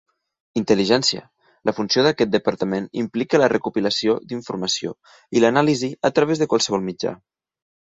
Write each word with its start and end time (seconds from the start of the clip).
Intel·ligència: 0.59 1.19
la 1.69 1.73
funció 1.79 2.05
d'aquest 2.07 2.31
departament 2.37 2.87
implica 3.03 3.41
la 3.43 3.51
recopilació 3.55 4.17
d'informació 4.33 4.97
i 5.41 5.45
l'anàlisi 5.47 5.93
a 6.11 6.15
través 6.19 6.45
de 6.45 6.51
qualsevol 6.55 6.87
mitjà. 6.91 7.17